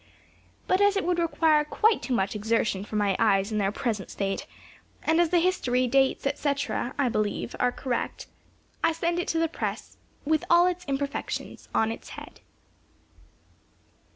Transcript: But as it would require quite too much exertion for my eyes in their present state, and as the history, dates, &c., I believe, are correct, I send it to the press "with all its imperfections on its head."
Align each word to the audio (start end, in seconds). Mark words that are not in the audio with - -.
But 0.65 0.81
as 0.81 0.97
it 0.97 1.05
would 1.05 1.19
require 1.19 1.63
quite 1.63 2.01
too 2.01 2.15
much 2.15 2.35
exertion 2.35 2.83
for 2.83 2.95
my 2.95 3.15
eyes 3.19 3.51
in 3.51 3.59
their 3.59 3.71
present 3.71 4.09
state, 4.09 4.47
and 5.03 5.21
as 5.21 5.29
the 5.29 5.37
history, 5.37 5.85
dates, 5.85 6.25
&c., 6.41 6.55
I 6.71 7.07
believe, 7.07 7.55
are 7.59 7.71
correct, 7.71 8.25
I 8.83 8.93
send 8.93 9.19
it 9.19 9.27
to 9.27 9.37
the 9.37 9.47
press 9.47 9.97
"with 10.25 10.43
all 10.49 10.65
its 10.65 10.85
imperfections 10.85 11.69
on 11.75 11.91
its 11.91 12.09
head." 12.09 12.39